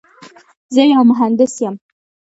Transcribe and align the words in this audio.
زه 0.75 0.81
یو 0.93 1.01
مهندس 1.09 1.53
یم. 1.63 1.75